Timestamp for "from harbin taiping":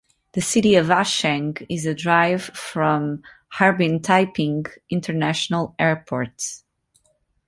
2.41-4.65